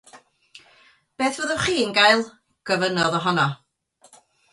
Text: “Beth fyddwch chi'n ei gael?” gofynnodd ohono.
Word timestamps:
“Beth 1.19 1.35
fyddwch 1.41 1.65
chi'n 1.65 1.83
ei 1.93 1.95
gael?” 1.97 2.23
gofynnodd 2.71 3.19
ohono. 3.19 3.45